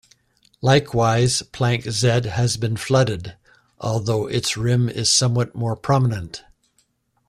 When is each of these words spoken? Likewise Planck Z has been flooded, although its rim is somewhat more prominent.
Likewise 0.63 1.43
Planck 1.53 1.87
Z 1.87 2.27
has 2.29 2.57
been 2.57 2.75
flooded, 2.75 3.37
although 3.79 4.25
its 4.25 4.57
rim 4.57 4.89
is 4.89 5.11
somewhat 5.11 5.53
more 5.53 5.75
prominent. 5.75 6.41